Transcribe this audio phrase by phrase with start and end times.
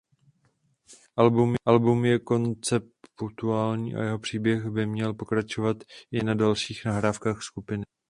[1.69, 5.77] Album je konceptuální a jeho příběh by měl pokračovat
[6.11, 7.83] i na dalších nahrávkách skupiny.